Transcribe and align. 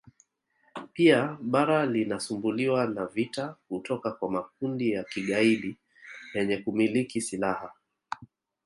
Pia 0.93 1.37
bara 1.41 1.77
la 1.77 1.91
linasumbuliwa 1.91 2.85
na 2.85 3.05
vita 3.05 3.55
kutoka 3.67 4.11
kwa 4.11 4.31
makundi 4.31 4.91
ya 4.91 5.03
kigaidi 5.03 5.77
yenye 6.33 6.57
kumiliki 6.57 7.21
silaha 7.21 7.73